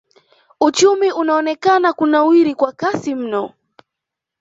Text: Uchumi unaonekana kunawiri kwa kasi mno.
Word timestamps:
Uchumi 0.61 1.11
unaonekana 1.11 1.93
kunawiri 1.93 2.55
kwa 2.55 2.71
kasi 2.71 3.15
mno. 3.15 3.53